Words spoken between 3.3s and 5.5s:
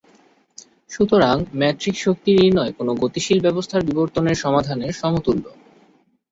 ব্যবস্থার বিবর্তনের সমাধানের সমতুল্য।